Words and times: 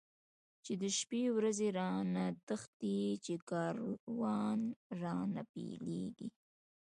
چی 0.63 0.73
شپی 0.97 1.23
ورځی 1.37 1.69
را 1.77 1.89
نه 2.13 2.25
تښتی، 2.47 2.99
چی 3.25 3.35
کاروان 3.49 4.59
را 5.01 5.17
نه 5.33 5.41
بیلیږی 5.51 6.27